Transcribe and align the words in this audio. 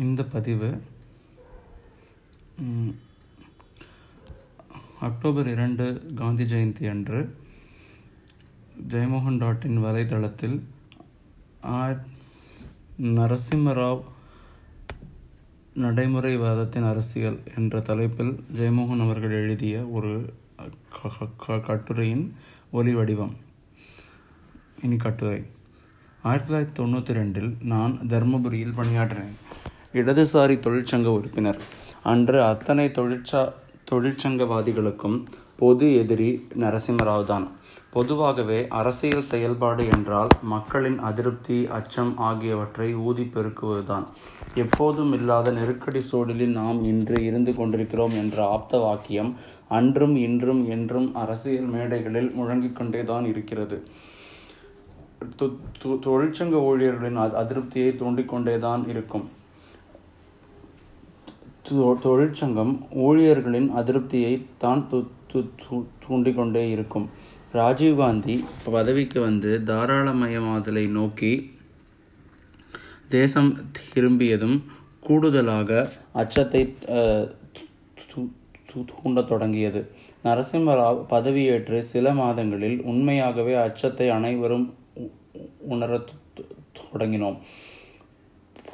இந்த 0.00 0.24
பதிவு 0.24 0.82
அக்டோபர் 5.00 5.48
இரண்டு 5.48 6.12
காந்தி 6.14 6.44
ஜெயந்தி 6.44 6.90
அன்று 6.90 7.36
ஜெயமோகன் 8.88 9.38
டாட் 9.38 9.62
இன் 9.64 9.84
வலைதளத்தில் 9.84 10.60
ஆர். 11.60 12.04
நரசிம்மராவ் 13.02 14.02
நடைமுறைவாதத்தின் 15.74 16.88
அரசியல் 16.88 17.42
என்ற 17.56 17.80
தலைப்பில் 17.80 18.44
ஜெயமோகன் 18.54 19.02
அவர்கள் 19.02 19.30
எழுதிய 19.30 19.86
ஒரு 19.86 20.34
க- 20.56 21.08
க- 21.08 21.28
க- 21.46 21.58
கட்டுரையின் 21.58 22.34
ஒலி 22.70 22.94
வடிவம். 22.94 23.36
இனி 24.82 24.96
கட்டுரை. 24.96 25.44
ஆயிரத்தி 26.22 26.54
தொள்ளாயிரத்தி 26.54 26.86
தொண்ணூற்றி 26.86 27.14
ரெண்டில் 27.14 27.62
நான் 27.62 27.92
தர்மபுரியில் 27.92 28.74
பணியாற்றினேன். 28.76 29.68
இடதுசாரி 29.92 30.58
தொழிற்சங்க 30.60 31.06
உறுப்பினர். 31.06 31.60
அன்று 32.02 32.44
அத்தனை 32.44 32.88
தொழிற்சா 32.88 33.52
தொழிற்சங்கவாதிகளுக்கும் 33.90 35.24
பொது 35.56 35.94
எதிரி 35.94 36.46
நரசிம்மராவ் 36.58 37.24
தான் 37.24 37.50
பொதுவாகவே 37.90 38.68
அரசியல் 38.68 39.22
செயல்பாடு 39.22 39.86
என்றால் 39.86 40.28
மக்களின் 40.42 40.98
அதிருப்தி 40.98 41.66
அச்சம் 41.66 42.18
ஆகியவற்றை 42.18 42.94
ஊதி 42.94 43.22
பெருக்குவதுதான். 43.22 44.04
எப்போதும் 44.54 45.12
இல்லாத 45.12 45.50
நெருக்கடி 45.50 46.00
சூழலில் 46.00 46.52
நாம் 46.52 46.84
இன்று 46.84 47.24
இருந்து 47.24 47.54
கொண்டிருக்கிறோம் 47.54 48.10
என்ற 48.10 48.48
ஆப்த 48.48 48.78
வாக்கியம் 48.78 49.36
அன்றும் 49.68 50.16
இன்றும் 50.16 50.70
என்றும் 50.70 51.14
அரசியல் 51.14 51.66
மேடைகளில் 51.66 52.30
முழங்கிக் 52.30 52.76
கொண்டேதான் 52.76 53.24
இருக்கிறது. 53.24 53.82
தொ- 55.38 55.58
தொழிற்சங்க 55.82 56.52
ஊழியர்களின் 56.52 57.16
அ- 57.16 57.36
அதிருப்தியை 57.36 57.94
தூண்டிக்கொண்டேதான் 57.94 58.88
இருக்கும். 58.88 59.28
தொழிற்சங்கம் 62.00 62.86
ஊழியர்களின் 62.90 63.70
அதிருப்தியை 63.76 64.46
தான் 64.58 64.88
தூண்டிக்கொண்டே 66.08 66.70
இருக்கும். 66.70 67.10
ராஜீவ்காந்தி 67.52 68.44
பதவிக்கு 68.64 69.20
வந்து 69.20 69.60
தாராளமயமாதலை 69.64 70.88
நோக்கி 70.88 71.50
தேசம் 73.08 73.56
திரும்பியதும் 73.94 74.64
கூடுதலாக 75.00 75.90
அச்சத்தை 76.12 76.74
அஹ், 76.86 77.34
தூண்டத் 79.02 79.28
தொடங்கியது. 79.28 79.90
நரசிம்மராவ் 80.24 81.04
பதவியேற்று 81.10 81.80
சில 81.80 82.14
மாதங்களில் 82.14 82.82
உண்மையாகவே 82.82 83.54
அச்சத்தை 83.54 84.08
அனைவரும் 84.10 84.74
உ- 84.94 85.08
உணரத் 85.58 86.10
தொ- 86.36 86.44
தொடங்கினோம். 86.92 87.38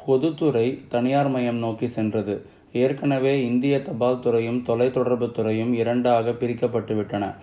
பொதுத்துறை 0.07 0.81
தனியார் 0.89 1.29
மயம் 1.29 1.57
நோக்கி 1.57 1.87
சென்றது. 1.87 2.47
ஏற்கனவே 2.77 3.45
இந்திய 3.45 3.83
தபால் 3.83 4.21
துறையும் 4.21 4.63
தொலைத்தொடர்பு 4.67 5.31
துறையும் 5.31 5.73
இரண்டாக 5.73 6.31
பிரிக்கப்பட்டுவிட்டன. 6.31 7.35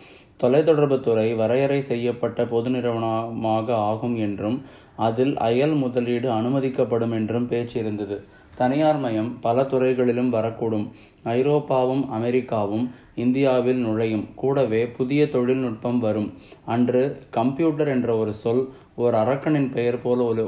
தொலைத்தொடர்பு 0.43 0.99
துறை 0.99 1.33
வரையறை 1.33 1.81
செய்யப்பட்ட 1.81 2.45
பொது 2.45 2.69
நிறுவனமாக 2.69 3.75
ஆகும் 3.75 4.15
என்றும் 4.15 4.61
அதில் 4.95 5.37
அயல் 5.37 5.73
முதலீடு 5.73 6.29
அனுமதிக்கப்படும் 6.29 7.11
என்றும் 7.11 7.47
பேச்சு 7.47 7.79
இருந்தது. 7.79 8.23
தனியார் 8.55 8.99
மயம் 8.99 9.37
பல 9.41 9.63
துறைகளிலும் 9.63 10.33
வரக்கூடும். 10.33 10.89
ஐரோப்பாவும் 11.25 12.07
அமெரிக்காவும் 12.07 12.91
இந்தியாவில் 13.15 13.77
நுழையும். 13.77 14.27
கூடவே 14.35 14.87
புதிய 14.87 15.29
தொழில்நுட்பம் 15.29 15.99
வரும். 15.99 16.33
அன்று 16.65 17.19
கம்ப்யூட்டர் 17.29 17.87
என்ற 17.87 18.17
ஒரு 18.17 18.33
சொல் 18.33 18.67
ஓர் 18.95 19.13
அரக்கனின் 19.13 19.71
பெயர் 19.71 20.01
போல 20.01 20.23
ஒலி 20.23 20.41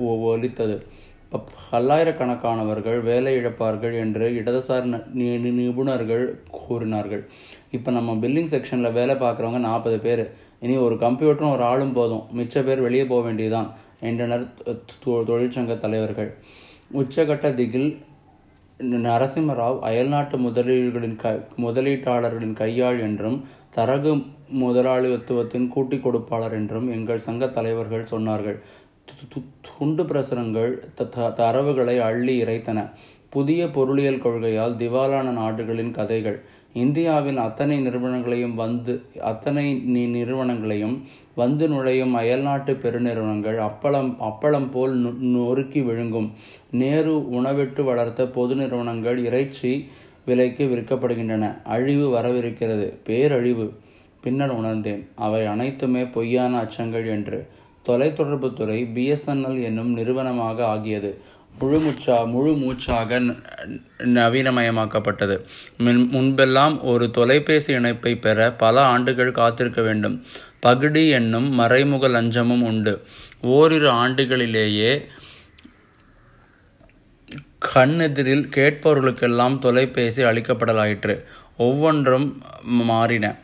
ஒ- 0.00 0.16
ஒலித்தது. 0.16 0.86
பல்லாயிரக்கணக்கானவர்கள் 1.72 3.00
வேலை 3.00 3.36
இழப்பார்கள் 3.36 3.98
என்று 3.98 4.30
இடதுசாரி 4.30 4.86
ந- 4.86 5.04
நி- 5.16 5.52
நிபுணர்கள் 5.52 6.40
கூறினார்கள். 6.50 7.28
இப்போ 7.70 7.90
நம்ம 7.90 8.26
பில்லிங் 8.26 8.62
செக்ஷனில் 8.62 8.92
வேலை 8.92 9.14
பார்க்குறவங்க 9.14 9.58
நாற்பது 9.58 9.98
பேர். 9.98 10.30
இனி 10.60 10.76
ஒரு 10.76 10.94
கம்ப்யூட்டரும் 10.94 11.52
ஒரு 11.52 11.62
ஆளும் 11.62 11.92
போதும். 11.92 12.22
மிச்ச 12.36 12.62
பேர் 12.62 12.80
வெளியே 12.80 13.04
போக 13.04 13.22
வேண்டியதுதான் 13.22 13.74
என்றனர் 14.00 14.48
தொ- 14.64 14.78
தொழிற்சங்க 15.04 15.76
தலைவர்கள். 15.76 16.34
உச்சகட்ட 16.94 17.54
திகில் 17.54 17.98
நரசிம்மராவ் 18.78 19.78
அயல்நாட்டு 19.78 20.38
முதலீடுகளின் 20.38 21.16
க 21.16 21.46
முதலீட்டாளர்களின் 21.56 22.52
கையாள் 22.52 23.00
என்றும் 23.00 23.44
தரகு 23.70 24.22
முதலாளித்துவத்தின் 24.54 25.68
கூட்டிக் 25.68 26.08
கொடுப்பாளர் 26.08 26.52
என்றும் 26.52 26.92
எங்கள் 26.92 27.18
சங்க 27.18 27.46
தலைவர்கள் 27.46 28.06
சொன்னார்கள். 28.10 28.60
துண்டு 29.78 30.02
பிரசுரங்கள் 30.02 30.78
த- 30.94 31.04
த- 31.04 31.28
தரவுகளை 31.28 32.00
அள்ளி 32.00 32.42
இறைத்தன. 32.42 32.90
புதிய 33.28 33.70
பொருளியல் 33.70 34.22
கொள்கையால் 34.22 34.76
திவாலான 34.76 35.22
நாடுகளின் 35.22 35.90
கதைகள். 35.90 36.40
இந்தியாவின் 36.72 37.36
அத்தனை 37.36 37.86
நிறுவனங்களையும் 37.86 38.54
வந்து 38.54 39.02
அத்தனை 39.20 39.82
நிறுவனங்களையும் 39.86 41.02
வந்து 41.34 41.68
நுழையும் 41.68 42.14
அயல்நாட்டு 42.14 42.72
பெருநிறுவனங்கள் 42.72 43.56
அப்பளம் 43.56 44.16
அப்பளம் 44.20 44.70
போல் 44.70 45.16
நொறுக்கி 45.20 45.82
விழுங்கும். 45.82 46.32
நேரு 46.70 47.28
உணவிட்டு 47.28 47.84
வளர்த்த 47.84 48.26
பொது 48.26 48.54
நிறுவனங்கள் 48.54 49.18
இறைச்சி 49.18 49.88
விலைக்கு 50.26 50.66
விற்கப்படுகின்றன. 50.66 51.62
அழிவு 51.62 52.18
வரவிருக்கிறது. 52.18 52.92
பேரழிவு. 53.04 53.72
பின்னர் 54.20 54.50
உணர்ந்தேன். 54.50 55.08
அவை 55.14 55.46
அனைத்துமே 55.46 56.04
பொய்யான 56.04 56.58
அச்சங்கள் 56.58 57.06
என்று. 57.06 57.46
தொலைத்தொடர்புத்துறை 57.86 58.92
பிஎஸ்என்எல் 58.92 59.62
என்னும் 59.62 59.92
நிறுவனமாக 59.92 60.66
ஆகியது. 60.66 61.20
முழு 61.58 61.78
மூச்சா 61.78 62.30
முழு 62.30 62.52
மூச்சாக 62.52 63.20
ந- 63.20 63.42
நவீனமயமாக்கப்பட்டது. 63.98 65.40
மின்- 65.78 66.08
முன்பெல்லாம் 66.10 66.80
ஒரு 66.80 67.10
தொலைபேசி 67.10 67.72
இணைப்பை 67.72 68.16
பெற 68.16 68.52
பல 68.52 68.80
ஆண்டுகள் 68.80 69.32
காத்திருக்க 69.32 69.82
வேண்டும். 69.82 70.24
பகுடி 70.60 71.08
என்னும் 71.08 71.54
மறைமுக 71.54 72.08
லஞ்சமும் 72.08 72.62
உண்டு. 72.62 73.02
ஓரிரு 73.40 73.92
ஆண்டுகளிலேயே 73.92 75.04
கண்ணெதிரில் 77.74 78.48
கேட்பவர்களுக்கெல்லாம் 78.56 79.58
தொலைபேசி 79.58 80.22
அளிக்கப்படலாயிற்று. 80.22 81.22
ஒவ்வொன்றும் 81.56 82.42
மாறின. 82.62 83.36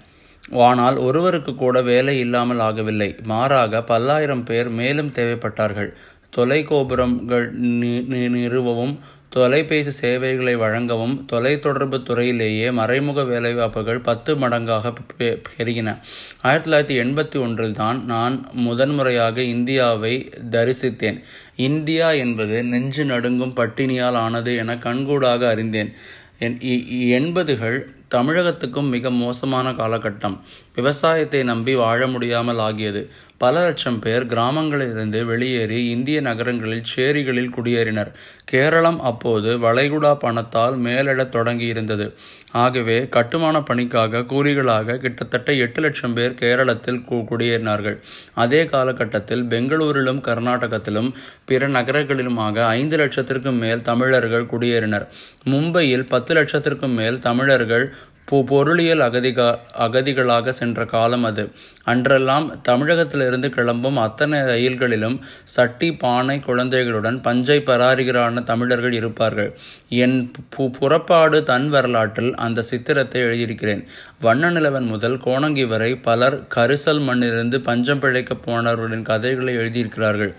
ஆனால் 0.51 0.97
ஒருவருக்கு 0.97 1.55
கூட 1.55 1.83
வேலை 1.83 2.19
இல்லாமல் 2.19 2.59
ஆகவில்லை. 2.59 3.23
மாறாக 3.23 3.83
பல்லாயிரம் 3.83 4.45
பேர் 4.45 4.69
மேலும் 4.69 5.13
தேவைப்பட்டார்கள். 5.15 5.93
தொலைகோபுரங்கள் 6.37 7.51
நி- 7.63 8.29
நிறுவவும் 8.29 8.99
தொலைபேசி 9.29 9.91
சேவைகளை 9.91 10.55
வழங்கவும் 10.55 11.27
தொலைத்தொடர்பு 11.33 12.03
துறையிலேயே 12.03 12.73
மறைமுக 12.73 13.23
வேலைவாய்ப்புகள் 13.23 14.03
பத்து 14.03 14.37
மடங்காக 14.37 14.93
பெ- 15.19 15.43
பெருகின. 15.57 15.99
ஆயிரத்தி 16.43 16.71
தொள்ளாயிரத்தி 16.71 17.05
எண்பத்தி 17.05 17.41
ஒன்றில் 17.41 17.75
தான் 17.75 18.05
நான் 18.05 18.49
முதன்முறையாக 18.53 19.41
இந்தியாவை 19.41 20.33
தரிசித்தேன். 20.51 21.23
இந்தியா 21.57 22.13
என்பது 22.13 22.65
நெஞ்சு 22.65 23.05
நடுங்கும் 23.05 23.55
பட்டினியால் 23.57 24.17
ஆனது 24.17 24.57
என 24.57 24.75
கண்கூடாக 24.75 25.49
அறிந்தேன். 25.49 25.93
என் 26.39 26.59
இ- 26.59 27.09
எண்பதுகள் 27.09 27.81
தமிழகத்துக்கும் 28.15 28.89
மிக 28.89 29.11
மோசமான 29.11 29.73
காலகட்டம். 29.73 30.37
விவசாயத்தை 30.75 31.43
நம்பி 31.43 31.75
வாழ 31.75 32.07
முடியாமல் 32.07 32.59
ஆகியது. 32.59 33.03
பல 33.43 33.65
லட்சம் 33.65 33.99
பேர் 33.99 34.27
கிராமங்களிலிருந்து 34.27 35.25
வெளியேறி 35.25 35.89
இந்திய 35.89 36.21
நகரங்களில் 36.21 36.83
சேரிகளில் 36.97 37.51
குடியேறினர். 37.51 38.13
கேரளம் 38.45 39.01
அப்போது 39.01 39.59
வளைகுடா 39.59 40.15
பணத்தால் 40.15 40.79
மேலிடத் 40.79 41.35
தொடங்கியிருந்தது. 41.35 42.13
ஆகவே 42.53 43.09
கட்டுமான 43.09 43.61
பணிக்காக 43.61 44.19
கூலிகளாக 44.19 44.97
கிட்டத்தட்ட 44.97 45.53
எட்டு 45.53 45.81
லட்சம் 45.81 46.15
பேர் 46.15 46.35
கேரளத்தில் 46.41 47.05
கு- 47.11 47.25
குடியேறினார்கள். 47.31 48.01
அதே 48.35 48.67
காலகட்டத்தில் 48.67 49.45
பெங்களூரிலும் 49.45 50.21
கர்நாடகத்திலும் 50.21 51.13
பிற 51.45 51.69
நகரங்களிலுமாக 51.69 52.65
ஐந்து 52.65 52.97
லட்சத்திற்கும் 52.97 53.59
மேல் 53.59 53.83
தமிழர்கள் 53.83 54.47
குடியேறினர். 54.47 55.09
மும்பையில் 55.45 56.07
பத்து 56.09 56.35
லட்சத்திற்கும் 56.35 56.95
மேல் 56.95 57.19
தமிழர்கள் 57.19 57.95
பொருளியல் 58.27 58.99
அகதிகா 58.99 59.59
அகதிகளாக 59.79 60.49
சென்ற 60.49 60.85
காலம் 60.85 61.25
அது. 61.25 61.51
அன்றெல்லாம் 61.87 62.61
தமிழகத்திலிருந்து 62.69 63.51
கிளம்பும் 63.51 63.97
அத்தனை 63.97 64.41
ரயில்களிலும் 64.41 65.21
சட்டி 65.45 65.95
பானை 65.95 66.41
குழந்தைகளுடன் 66.41 67.21
பஞ்சை 67.21 67.63
பராரிகரான 67.67 68.43
தமிழர்கள் 68.43 68.93
இருப்பார்கள். 68.93 69.59
என் 69.89 70.33
பு- 70.57 70.73
புறப்பாடு 70.73 71.43
தன் 71.43 71.69
வரலாற்றில் 71.69 72.35
அந்த 72.35 72.63
சித்திரத்தை 72.63 73.21
எழுதியிருக்கிறேன். 73.21 73.85
வண்ண 74.21 74.51
நிலவன் 74.51 74.87
முதல் 74.87 75.19
கோணங்கி 75.19 75.65
வரை 75.65 75.97
பலர் 75.97 76.43
கரிசல் 76.55 77.01
மண்ணிலிருந்து 77.01 77.61
பஞ்சம் 77.61 78.01
பிழைக்கப் 78.01 78.41
போனவர்களின் 78.45 79.03
கதைகளை 79.03 79.57
எழுதியிருக்கிறார்கள். 79.57 80.35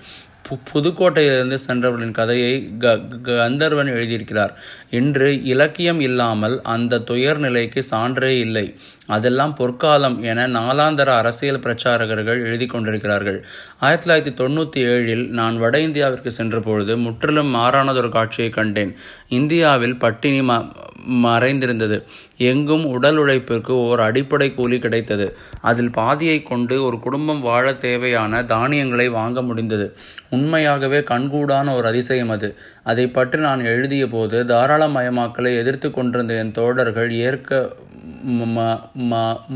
பு 0.49 0.57
புதுக்கோட்டையிலிருந்து 0.69 1.57
சென்றவர்களின் 1.67 2.11
கதையை 2.11 2.53
க 2.79 2.97
கந்தர்வன் 3.23 3.87
எழுதியிருக்கிறார். 3.87 4.53
இன்று 4.89 5.43
இலக்கியம் 5.43 5.99
இல்லாமல் 5.99 6.61
அந்த 6.61 6.99
துயர் 6.99 7.37
நிலைக்கு 7.37 7.83
சான்றே 7.83 8.39
இல்லை. 8.39 8.75
அதெல்லாம் 9.05 9.55
பொற்காலம் 9.55 10.23
என 10.23 10.47
நாலாந்தர 10.47 11.09
அரசியல் 11.17 11.59
பிரச்சாரகர்கள் 11.59 12.39
எழுதி 12.45 12.65
கொண்டிருக்கிறார்கள். 12.65 13.45
ஆயிரத்தி 13.79 14.05
தொள்ளாயிரத்தி 14.05 14.33
தொண்ணூற்றி 14.41 14.81
ஏழில் 14.91 15.25
நான் 15.29 15.57
வட 15.57 15.77
இந்தியாவிற்கு 15.77 16.27
சென்ற 16.27 16.59
பொழுது 16.59 16.97
முற்றிலும் 16.97 17.55
மாறானதொரு 17.55 18.09
காட்சியை 18.09 18.49
கண்டேன். 18.49 18.93
இந்தியாவில் 19.29 19.97
பட்டினி 19.97 20.41
ம 20.41 20.59
மறைந்திருந்தது. 21.07 22.03
எங்கும் 22.37 22.85
உடல் 22.85 23.17
உழைப்பிற்கு 23.17 23.71
ஓர் 23.71 23.99
அடிப்படை 23.99 24.53
கூலி 24.53 24.79
கிடைத்தது. 24.79 25.37
அதில் 25.61 25.91
பாதியை 25.91 26.43
கொண்டு 26.43 26.83
ஒரு 26.83 26.99
குடும்பம் 26.99 27.41
வாழ 27.41 27.73
தேவையான 27.73 28.43
தானியங்களை 28.43 29.09
வாங்க 29.09 29.41
முடிந்தது. 29.41 29.95
உண்மையாகவே 30.29 30.99
கண்கூடான 30.99 31.75
ஒரு 31.75 31.87
அதிசயம் 31.87 32.29
அது. 32.29 32.55
அதை 32.83 33.07
பற்றி 33.07 33.39
நான் 33.39 33.65
எழுதிய 33.65 34.07
போது 34.07 34.43
தாராளமயமாக்கலை 34.43 35.57
எதிர்த்து 35.57 35.91
கொண்டிருந்த 35.91 36.33
என் 36.33 36.51
தோழர்கள் 36.51 37.11
ஏற்க 37.11 37.75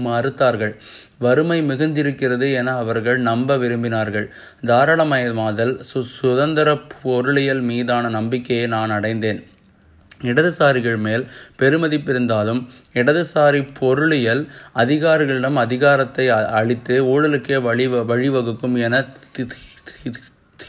மறுத்தார்கள். 0.05 0.73
வறுமை 1.17 1.61
மிகுந்திருக்கிறது 1.61 2.53
என 2.53 2.75
அவர்கள் 2.77 3.19
நம்ப 3.19 3.57
விரும்பினார்கள். 3.57 4.27
தாராளமயமாதல் 4.65 5.73
சு 5.93 6.01
சுதந்திர 6.01 6.77
பொருளியல் 7.03 7.61
மீதான 7.61 8.09
நம்பிக்கையை 8.09 8.67
நான் 8.67 8.89
அடைந்தேன். 8.89 9.45
இடதுசாரிகள் 10.21 10.97
மேல் 10.97 11.27
பெருமதிப்பிருந்தாலும் 11.59 12.61
இடதுசாரி 12.93 13.67
பொருளியல் 13.79 14.47
அதிகாரிகளிடம் 14.75 15.59
அதிகாரத்தை 15.65 16.29
அளித்து 16.29 16.95
ஊழலுக்கே 17.03 17.61
வழி 17.61 17.87
வழிவகுக்கும் 17.87 18.77
என 18.77 19.05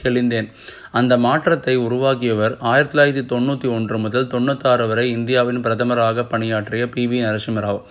தெளிந்தேன். 0.02 0.48
அந்த 0.92 1.16
மாற்றத்தை 1.16 1.76
உருவாக்கியவர் 1.76 2.54
ஆயிரத்தி 2.70 2.94
தொள்ளாயிரத்தி 2.94 3.24
தொண்ணூற்றி 3.32 3.68
ஒன்று 3.76 3.98
முதல் 3.98 4.30
தொண்ணூத்தாறு 4.34 4.86
வரை 4.88 5.10
இந்தியாவின் 5.10 5.64
பிரதமராக 5.66 6.24
பணியாற்றிய 6.34 6.86
பி 6.88 7.04
வி 7.10 7.18
நரசிம்மராவ். 7.26 7.82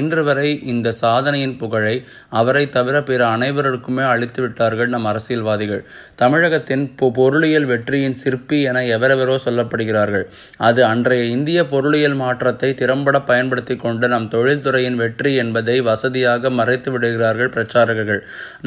இன்று 0.00 0.24
வரை 0.24 0.50
இந்த 0.72 0.88
சாதனையின் 0.92 1.56
புகழை 1.56 2.04
அவரை 2.28 2.62
தவிர 2.70 3.02
பிற 3.02 3.26
அனைவருக்குமே 3.26 4.02
அளித்து 4.02 4.42
விட்டார்கள் 4.42 4.88
நம் 4.88 5.04
அரசியல்வாதிகள். 5.04 5.82
தமிழகத்தின் 6.16 6.84
பொருளியல் 6.98 7.64
வெற்றியின் 7.64 8.16
சிற்பி 8.20 8.58
என 8.62 8.82
எவரெவரோ 8.96 9.36
சொல்லப்படுகிறார்கள். 9.46 10.24
அது 10.58 10.84
அன்றைய 10.84 11.24
இந்திய 11.24 11.66
பொருளியல் 11.66 12.14
மாற்றத்தை 12.14 12.74
திறம்பட 12.74 13.20
பயன்படுத்தி 13.20 13.76
கொண்டு 13.76 14.08
நம் 14.08 14.28
தொழில்துறையின் 14.28 14.94
வெற்றி 14.94 15.34
என்பதை 15.34 15.80
வசதியாக 15.80 16.50
மறைத்து 16.50 16.90
விடுகிறார்கள் 16.90 17.52
பிரச்சாரகர்கள். 17.58 18.22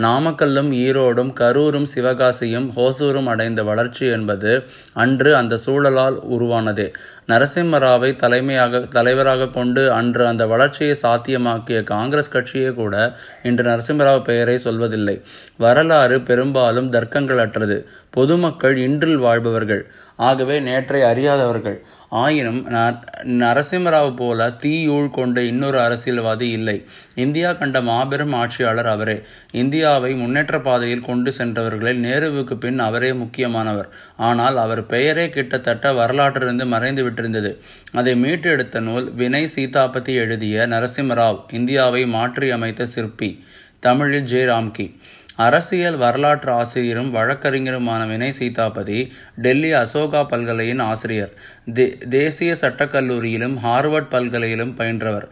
நாமக்கல்லும் 0.06 0.72
ஈரோடும் 0.86 1.34
கரூரும் 1.42 1.90
சிவகாசியும் 1.96 2.70
ஹோசூரும் 2.78 3.32
அடைந்த 3.34 3.64
வளர்ச்சி 3.75 4.06
என்பது 4.18 4.54
அன்று 5.04 5.31
அந்த 5.42 5.60
சூழலால் 5.66 6.18
உருவானது. 6.36 6.88
நரசிம்மராவை 7.27 8.10
தலைமையாக 8.16 8.80
தலைவராக 8.98 9.48
கொண்டு 9.57 9.83
அன்று 10.00 10.24
அந்த 10.31 10.44
வளர்ச்சியை 10.54 10.95
சாத்தியமாக்கிய 11.04 11.80
காங்கிரஸ் 11.94 12.33
கட்சியே 12.33 12.72
கூட 12.74 12.95
இன்று 13.44 13.63
நரசிம்மராவ் 13.72 14.27
பெயரை 14.30 14.56
சொல்வதில்லை. 14.63 15.16
வரலாறு 15.57 16.18
பெரும்பாலும் 16.22 16.92
தர்க்கங்களற்றது 16.92 17.77
பொதுமக்கள் 18.10 18.77
இன்றில் 18.88 19.24
வாழ்பவர்கள். 19.27 19.83
ஆகவே 20.15 20.57
நேற்றை 20.59 21.01
அறியாதவர்கள். 21.03 21.77
ஆயினும் 22.21 22.59
நரசிம்மராவ் 23.41 24.12
போல 24.15 24.47
தீயூழ் 24.63 25.07
கொண்ட 25.09 25.38
இன்னொரு 25.41 25.77
அரசியல்வாதி 25.79 26.47
இல்லை. 26.50 26.75
இந்தியா 27.23 27.50
கண்ட 27.53 27.77
மாபெரும் 27.81 28.35
ஆட்சியாளர் 28.41 28.89
அவரே. 28.94 29.17
இந்தியாவை 29.62 30.12
முன்னேற்ற 30.15 30.59
பாதையில் 30.67 31.07
கொண்டு 31.07 31.31
சென்றவர்களில் 31.38 32.03
நேருவுக்கு 32.06 32.57
பின் 32.65 32.79
அவரே 32.79 33.12
முக்கியமானவர். 33.13 33.89
ஆனால் 34.29 34.57
அவர் 34.57 34.83
பெயரே 34.85 35.25
கிட்டத்தட்ட 35.29 35.91
வரலாற்றிலிருந்து 36.01 36.67
மறைந்து 36.75 37.03
விட்டிருந்தது. 37.09 37.51
அதை 37.91 38.15
மீட்டெடுத்த 38.23 38.79
நூல் 38.79 39.09
வினய் 39.21 39.51
சீதாபதி 39.56 40.15
எழுதிய 40.23 40.67
நரசிம்மராவ் 40.75 41.41
இந்தியாவை 41.51 42.03
மாற்றி 42.07 42.50
அமைத்த 42.50 42.85
சிற்பி 42.85 43.31
தமிழில் 43.79 44.29
ஜே 44.31 44.39
ராம்கி 44.45 44.85
அரசியல் 45.36 45.98
வரலாற்று 45.98 46.52
ஆசிரியரும் 46.52 47.14
வழக்கறிஞருமான 47.16 48.08
வினய் 48.08 48.30
சீதாபதி 48.30 49.14
டெல்லி 49.36 49.74
அசோகா 49.74 50.22
பல்கலையின் 50.30 50.82
ஆசிரியர். 50.82 51.34
தே 51.74 52.08
தேசிய 52.08 52.54
சட்டக்கல்லூரியிலும் 52.54 53.58
ஹார்வர்ட் 53.64 54.10
பல்கலையிலும் 54.10 54.78
பயின்றவர். 54.78 55.28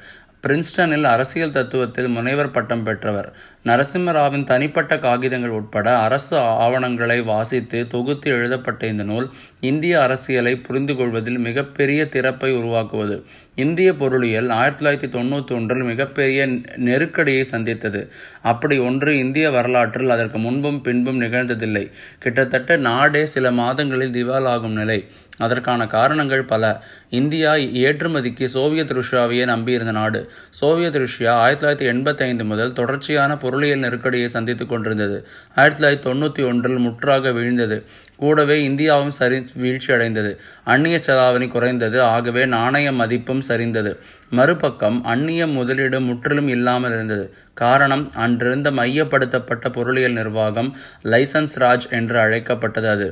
பிரின்ஸ்டனில் 0.48 1.04
அரசியல் 1.04 1.50
தத்துவத்தில் 1.50 2.08
முனைவர் 2.08 2.52
பட்டம் 2.52 2.84
பெற்றவர். 2.84 3.34
நரசிம்மராவின் 3.66 4.44
தனிப்பட்ட 4.44 5.00
காகிதங்கள் 5.00 5.50
உட்பட 5.50 6.00
அரசு 6.00 6.38
ஆவணங்களை 6.38 7.24
வாசித்து 7.24 7.88
தொகுத்து 7.88 8.32
எழுதப்பட்ட 8.32 8.88
இந்த 8.88 9.04
நூல் 9.04 9.30
இந்திய 9.60 10.02
அரசியலை 10.02 10.56
புரிந்து 10.56 10.96
கொள்வதில் 10.96 11.38
மிகப்பெரிய 11.38 12.08
திறப்பை 12.12 12.58
உருவாக்குவது. 12.58 13.24
இந்திய 13.56 13.94
பொருளியல் 13.94 14.50
ஆயிரத்தி 14.50 14.86
தொள்ளாயிரத்தி 14.86 15.10
தொண்ணூற்றி 15.10 15.52
ஒன்றில் 15.52 15.84
மிகப்பெரிய 15.84 16.48
நெருக்கடியை 16.76 17.44
சந்தித்தது. 17.44 18.12
அப்படி 18.42 18.78
ஒன்று 18.78 19.18
இந்திய 19.18 19.52
வரலாற்றில் 19.52 20.10
அதற்கு 20.10 20.38
முன்பும் 20.38 20.82
பின்பும் 20.82 21.22
நிகழ்ந்ததில்லை. 21.22 21.92
கிட்டத்தட்ட 22.20 22.76
நாடே 22.78 23.26
சில 23.26 23.52
மாதங்களில் 23.52 24.12
திவாலாகும் 24.12 24.74
நிலை. 24.74 25.08
அதற்கான 25.38 25.88
காரணங்கள் 25.88 26.44
பல. 26.44 26.84
இந்தியா 27.10 27.54
ஏற்றுமதிக்கு 27.54 28.46
சோவியத் 28.46 28.92
ருஷ்யாவையே 28.92 29.46
நம்பியிருந்த 29.46 29.92
நாடு. 29.92 30.32
சோவியத் 30.50 30.96
ருஷ்யா 30.96 31.28
ஆயிரத்தி 31.28 31.66
தொள்ளாயிரத்தி 31.66 31.90
எண்பத்தி 31.90 32.22
ஐந்து 32.22 32.46
முதல் 32.46 32.74
தொடர்ச்சியான 32.74 33.38
பொருளியல் 33.54 33.84
நெருக்கடியை 33.86 34.28
சந்தித்துக் 34.36 34.70
கொண்டிருந்தது. 34.70 35.18
ஆயிரத்தி 35.56 35.80
தொள்ளாயிரத்தி 35.82 36.06
தொண்ணூற்றி 36.06 36.44
ஒன்றில் 36.48 36.80
முற்றாக 36.86 37.32
வீழ்ந்தது. 37.32 37.78
கூடவே 38.16 38.56
இந்தியாவும் 38.70 39.14
சரி 39.18 39.38
வீழ்ச்சி 39.56 39.90
அடைந்தது 39.94 40.32
அந்நிய 40.64 40.98
செலாவணி 41.08 41.48
குறைந்தது. 41.48 41.98
ஆகவே 42.14 42.44
நாணய 42.46 42.92
மதிப்பும் 42.92 43.44
சரிந்தது. 43.48 43.92
மறுபக்கம் 44.30 44.98
அந்நிய 45.04 45.48
முதலீடு 45.48 46.00
முற்றிலும் 46.02 46.48
இல்லாமல் 46.48 46.92
இருந்தது. 46.92 47.26
காரணம் 47.64 48.06
அன்றிருந்த 48.16 48.72
மையப்படுத்தப்பட்ட 48.72 49.70
பொருளியல் 49.70 50.18
நிர்வாகம் 50.22 50.72
லைசன்ஸ் 51.04 51.56
ராஜ் 51.64 51.88
என்று 52.00 52.18
அழைக்கப்பட்டது 52.20 52.90
அது. 52.90 53.08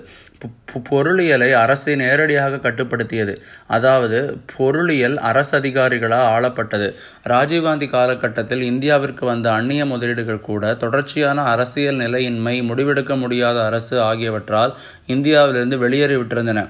பொருளியலை 0.90 1.52
அரசை 1.52 1.96
நேரடியாக 1.96 2.56
கட்டுப்படுத்தியது. 2.56 3.34
அதாவது 3.68 4.20
பொருளியல் 4.56 5.18
அரசு 5.18 5.60
அதிகாரிகளால் 5.60 6.30
ஆளப்பட்டது. 6.36 6.94
ராஜீவ்காந்தி 7.28 7.90
காலகட்டத்தில் 7.90 8.62
இந்தியாவிற்கு 8.62 9.26
வந்த 9.26 9.52
அந்நிய 9.52 9.86
முதலீடுகள் 9.86 10.42
கூட 10.42 10.74
தொடர்ச்சியான 10.74 11.44
அரசியல் 11.44 11.96
நிலையின்மை 11.96 12.62
முடிவெடுக்க 12.62 13.18
முடியாத 13.18 13.66
அரசு 13.66 14.02
ஆகியவற்றால் 14.02 14.74
இந்தியாவிலிருந்து 15.08 15.90
வெளியேறிவிட்டிருந்தன. 15.90 16.68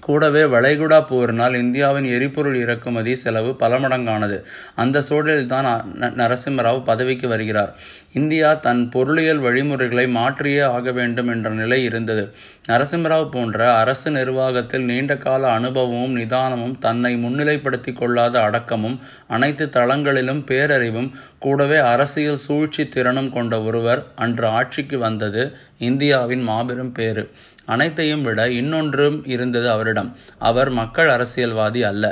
கூடவே 0.00 0.42
வளைகுடா 0.42 0.98
போரினால் 1.08 1.54
இந்தியாவின் 1.54 2.04
எரிபொருள் 2.04 2.56
இறக்குமதி 2.56 3.14
செலவு 3.14 3.56
பல 3.56 3.78
மடங்கானது 3.78 4.38
அந்த 4.74 5.02
சூழலில்தான் 5.08 5.68
நரசிம்மராவ் 6.20 6.82
பதவிக்கு 6.84 7.28
வருகிறார். 7.28 7.72
இந்தியா 8.12 8.54
தன் 8.54 8.88
பொருளியல் 8.88 9.38
வழிமுறைகளை 9.38 10.08
மாற்றியே 10.08 10.60
ஆக 10.60 10.92
வேண்டும் 10.92 11.28
என்ற 11.28 11.50
நிலை 11.50 11.84
இருந்தது. 11.84 12.24
நரசிம்மராவ் 12.68 13.30
போன்ற 13.30 13.74
அரசு 13.74 14.10
நிர்வாகத்தில் 14.10 14.84
நீண்ட 14.84 15.16
கால 15.16 15.48
அனுபவமும் 15.48 16.16
நிதானமும் 16.16 16.78
தன்னை 16.78 17.16
முன்னிலைப்படுத்தி 17.16 17.92
கொள்ளாத 17.92 18.40
அடக்கமும் 18.40 18.98
அனைத்து 19.28 19.66
தளங்களிலும் 19.66 20.44
பேரறிவும் 20.50 21.10
கூடவே 21.44 21.78
அரசியல் 21.92 22.44
சூழ்ச்சி 22.46 22.82
திறனும் 22.88 23.32
கொண்ட 23.32 23.54
ஒருவர் 23.62 24.00
அன்று 24.16 24.46
ஆட்சிக்கு 24.58 24.98
வந்தது 24.98 25.42
இந்தியாவின் 25.78 26.42
மாபெரும் 26.42 26.92
பேறு. 26.92 27.24
அனைத்தையும் 27.66 28.22
விட 28.22 28.40
இன்னொன்றும் 28.50 29.18
இருந்தது 29.26 29.68
அவரிடம். 29.70 30.10
அவர் 30.38 30.70
மக்கள் 30.70 31.08
அரசியல்வாதி 31.08 31.82
அல்ல. 31.82 32.04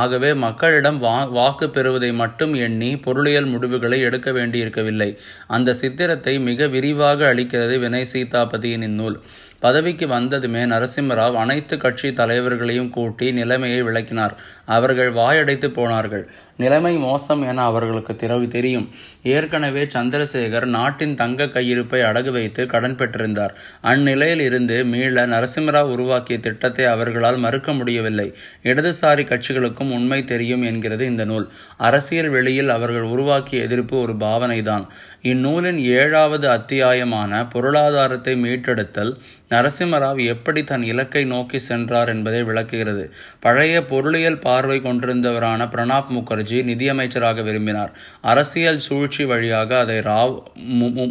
ஆகவே 0.00 0.30
மக்களிடம் 0.44 0.98
வா 0.98 1.16
வாக்கு 1.38 1.68
பெறுவதை 1.70 2.10
மட்டும் 2.12 2.52
எண்ணி 2.66 2.90
பொருளியல் 3.06 3.50
முடிவுகளை 3.54 4.00
எடுக்க 4.00 4.30
வேண்டியிருக்கவில்லை. 4.30 5.10
அந்த 5.48 5.76
சித்திரத்தை 5.82 6.34
மிக 6.48 6.68
விரிவாக 6.74 7.34
அளிக்கிறது 7.34 7.76
வினய் 7.84 8.10
சீதாபதியின் 8.12 8.86
இந்நூல் 8.88 9.18
பதவிக்கு 9.62 10.06
வந்ததுமே 10.08 10.62
நரசிம்மராவ் 10.64 11.40
அனைத்து 11.42 11.74
கட்சி 11.78 12.08
தலைவர்களையும் 12.12 12.90
கூட்டி 12.90 13.26
நிலைமையை 13.32 13.82
விளக்கினார். 13.82 14.34
அவர்கள் 14.66 15.10
வாயடைத்து 15.12 15.68
போனார்கள். 15.68 16.24
நிலைமை 16.56 16.94
மோசம் 16.96 17.42
என 17.42 17.62
அவர்களுக்கு 17.62 18.12
திறவு 18.16 18.46
தெரியும். 18.48 18.86
ஏற்கனவே 19.22 19.82
சந்திரசேகர் 19.94 20.68
நாட்டின் 20.76 21.14
தங்க 21.14 21.46
கையிருப்பை 21.54 22.00
அடகு 22.08 22.30
வைத்து 22.30 22.66
கடன் 22.66 22.96
பெற்றிருந்தார். 22.96 23.54
அந்நிலையில் 23.82 24.44
இருந்து 24.48 24.76
மீள 24.84 25.26
நரசிம்மராவ் 25.26 25.92
உருவாக்கிய 25.96 26.38
திட்டத்தை 26.38 26.84
அவர்களால் 26.84 27.36
மறுக்க 27.36 27.72
முடியவில்லை. 27.72 28.28
இடதுசாரி 28.62 29.24
கட்சிகளுக்கும் 29.24 29.92
உண்மை 29.92 30.20
தெரியும் 30.24 30.62
என்கிறது 30.62 31.06
இந்த 31.06 31.24
நூல். 31.24 31.48
அரசியல் 31.88 32.28
வெளியில் 32.28 32.68
அவர்கள் 32.68 33.08
உருவாக்கிய 33.14 33.62
எதிர்ப்பு 33.62 33.96
ஒரு 34.00 34.14
பாவனைதான். 34.24 34.86
இந்நூலின் 35.22 35.84
ஏழாவது 35.84 36.48
அத்தியாயமான 36.48 37.48
பொருளாதாரத்தை 37.50 38.34
மீட்டெடுத்தல் 38.34 39.12
நரசிம்மராவ் 39.50 40.26
எப்படி 40.26 40.64
தன் 40.64 40.82
இலக்கை 40.82 41.24
நோக்கி 41.24 41.58
சென்றார் 41.58 42.08
என்பதை 42.08 42.42
விளக்குகிறது. 42.42 43.12
பழைய 43.40 43.84
பொருளியல் 43.84 44.38
பார்வை 44.38 44.80
கொண்டிருந்தவரான 44.80 45.70
பிரணாப் 45.70 46.10
முகர்ஜி 46.12 46.58
நிதியமைச்சராக 46.70 47.42
விரும்பினார். 47.42 47.92
அரசியல் 48.20 48.78
சூழ்ச்சி 48.78 49.24
வழியாக 49.24 49.78
அதை 49.78 49.98
ராவ் 49.98 50.42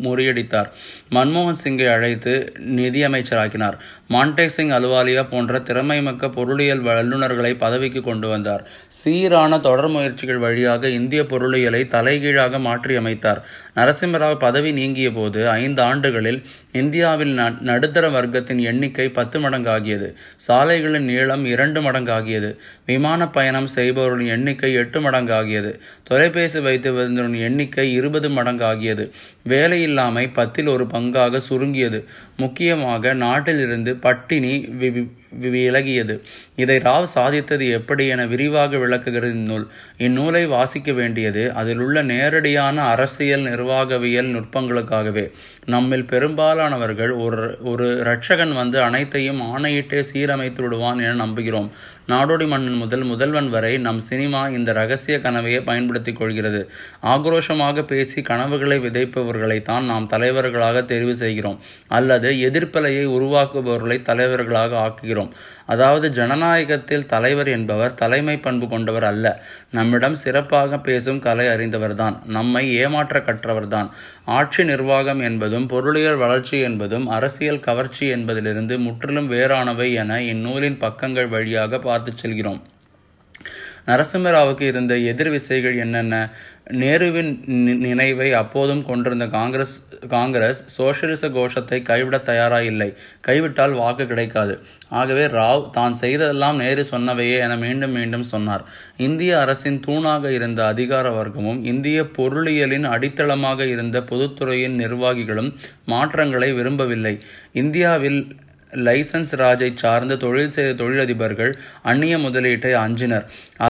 முறியடித்தார். 0.07 0.69
மன்மோகன் 1.11 1.61
சிங்கை 1.63 1.87
அழைத்து 1.93 2.53
நிதியமைச்சராக்கினார். 2.59 3.77
மான்டே 4.09 4.45
சிங் 4.45 4.69
அலுவாலியா 4.69 5.25
போன்ற 5.29 5.59
திறமைமிக்க 5.59 6.31
பொருளியல் 6.31 6.83
வல்லுநர்களை 6.83 7.53
பதவிக்கு 7.53 8.01
கொண்டு 8.01 8.27
வந்தார். 8.27 8.67
சீரான 8.87 9.59
தொடர் 9.59 9.89
முயற்சிகள் 9.89 10.37
வழியாக 10.37 10.89
இந்திய 10.89 11.23
பொருளியலை 11.23 11.87
தலைகீழாக 11.87 12.57
மாற்றியமைத்தார். 12.57 13.41
நரசிம்மராவ் 14.03 14.37
பதவி 14.37 14.69
நீங்கிய 14.71 15.09
போது 15.11 15.41
ஐந்து 15.53 15.81
ஆண்டுகளில் 15.81 16.39
இந்தியாவில் 16.71 17.39
நடுத்தர 17.61 18.09
வர்க்கத்தின் 18.09 18.61
எண்ணிக்கை 18.61 19.09
பத்து 19.09 19.39
மடங்காகியது. 19.39 20.13
சாலைகளின் 20.35 21.03
நீளம் 21.03 21.45
இரண்டு 21.45 21.81
மடங்காகியது. 21.81 22.55
விமான 22.85 23.27
பயணம் 23.27 23.67
செய்பவர்களின் 23.75 24.27
எண்ணிக்கை 24.27 24.73
எட்டு 24.73 25.01
மடங்காகியது. 25.01 25.79
தொலைபேசி 26.03 26.59
வைத்து 26.59 26.93
வந்தவரின் 26.93 27.41
எண்ணிக்கை 27.41 27.93
இருபது 27.93 28.29
மடங்காகியது. 28.29 29.09
வேலையில்லாமை 29.49 30.29
பத்தில் 30.33 30.67
ஒரு 30.67 30.83
பங்காக 30.83 31.37
சுருங்கியது. 31.37 32.05
முக்கியமாக 32.37 33.13
நாட்டிலிருந்து 33.13 33.95
பட்டினி 33.95 34.69
விலகியது. 35.41 36.19
இதை 36.55 36.77
ராவ் 36.77 37.05
சாதித்தது 37.15 37.71
எப்படி 37.71 38.07
என 38.07 38.25
விரிவாக 38.25 38.77
விளக்குகிறது 38.77 39.33
இந்நூல். 39.33 39.67
இந்நூலை 39.97 40.47
வாசிக்க 40.47 40.91
வேண்டியது 40.91 41.53
அதில் 41.53 41.79
உள்ள 41.79 42.01
நேரடியான 42.01 42.81
அரசியல் 42.81 43.41
நிர்வாகவியல் 43.41 44.27
நுட்பங்களுக்காகவே. 44.27 45.31
நம்மில் 45.65 46.05
பெரும்பாலானவர்கள் 46.05 47.11
ஒரு 47.11 47.57
ஒரு 47.63 48.01
இரட்சகன் 48.03 48.53
வந்து 48.55 48.81
அனைத்தையும் 48.81 49.41
ஆணையிட்டே 49.41 50.03
சீரமைத்து 50.13 50.61
விடுவான் 50.61 50.99
என 50.99 51.25
நம்புகிறோம். 51.25 51.69
நாடோடி 52.07 52.47
மன்னன் 52.47 52.73
முதல் 52.73 53.03
முதல்வன் 53.03 53.49
வரை 53.49 53.77
நம் 53.77 53.99
சினிமா 53.99 54.47
இந்த 54.47 54.73
ரகசிய 54.73 55.19
கனவையை 55.19 55.61
பயன்படுத்திக் 55.63 56.15
கொள்கிறது. 56.15 56.71
ஆக்ரோஷமாக 57.03 57.83
பேசி 57.83 58.21
கனவுகளை 58.21 58.79
விதைப்பவர்களைத்தான் 58.79 59.83
நாம் 59.83 60.07
தலைவர்களாக 60.07 60.81
தெரிவு 60.81 61.11
செய்கிறோம். 61.11 61.59
அல்லது 61.87 62.31
எதிர்ப்பலையை 62.31 63.05
உருவாக்குபவர்களை 63.07 64.01
தலைவர்களாக 64.01 64.77
ஆக்குகிறோம். 64.77 65.29
அதாவது 65.65 66.09
ஜனநாயகத்தில் 66.09 67.05
தலைவர் 67.05 67.47
என்பவர் 67.47 67.93
தலைமை 67.93 68.37
பண்பு 68.37 68.67
கொண்டவர் 68.67 69.03
அல்ல. 69.03 69.43
நம்மிடம் 69.71 70.15
சிறப்பாக 70.15 70.79
பேசும் 70.79 71.19
கலை 71.19 71.45
அறிந்தவர்தான். 71.45 72.25
நம்மை 72.25 72.73
ஏமாற்ற 72.73 73.19
கற்றவர்தான். 73.19 73.89
ஆட்சி 74.25 74.63
நிர்வாகம் 74.63 75.19
என்பது 75.19 75.50
என்பதும் 75.51 75.71
பொருளியல் 75.71 76.15
வளர்ச்சி 76.15 76.57
என்பதும் 76.59 77.07
அரசியல் 77.07 77.59
கவர்ச்சி 77.59 78.05
என்பதிலிருந்து 78.07 78.79
முற்றிலும் 78.79 79.31
வேறானவை 79.31 79.87
என 79.93 80.19
இந்நூலின் 80.23 80.77
பக்கங்கள் 80.77 81.27
வழியாக 81.27 81.79
பார்த்துச் 81.79 82.17
செல்கிறோம். 82.17 82.61
நரசிம்மராவுக்கு 83.89 84.65
இருந்த 84.71 84.93
எதிர் 85.11 85.31
விசைகள் 85.35 85.77
என்னென்ன? 85.83 86.15
நேருவின் 86.81 87.31
நினைவை 87.85 88.27
அப்போதும் 88.39 88.83
கொண்டிருந்த 88.89 89.25
காங்கிரஸ் 89.37 89.73
காங்கிரஸ் 90.13 90.59
சோசியலிச 90.75 91.29
கோஷத்தை 91.37 91.79
கைவிட 91.81 92.17
தயாராக 92.29 92.69
இல்லை 92.71 92.87
கைவிட்டால் 93.27 93.73
வாக்கு 93.73 94.05
கிடைக்காது. 94.07 94.53
ஆகவே 94.99 95.25
ராவ் 95.37 95.63
தான் 95.77 95.95
செய்ததெல்லாம் 96.01 96.59
நேரு 96.63 96.85
சொன்னவையே 96.91 97.37
என 97.45 97.57
மீண்டும் 97.65 97.95
மீண்டும் 97.97 98.25
சொன்னார். 98.33 98.63
இந்திய 99.07 99.33
அரசின் 99.39 99.79
தூணாக 99.87 100.31
இருந்த 100.31 100.61
அதிகார 100.65 101.09
வர்க்கமும் 101.09 101.59
இந்திய 101.71 102.05
பொருளியலின் 102.17 102.87
அடித்தளமாக 102.93 103.67
இருந்த 103.67 103.99
பொதுத்துறையின் 104.11 104.79
நிர்வாகிகளும் 104.83 105.51
மாற்றங்களை 105.85 106.51
விரும்பவில்லை. 106.53 107.15
இந்தியாவில் 107.63 108.21
லைசன்ஸ் 108.73 109.33
ராஜை 109.35 109.73
சார்ந்த 109.75 110.15
தொழில் 110.15 110.49
செய்த 110.49 110.83
தொழிலதிபர்கள் 110.83 111.57
அந்நிய 111.83 112.17
முதலீட்டை 112.17 112.71
அஞ்சினர். 112.71 113.25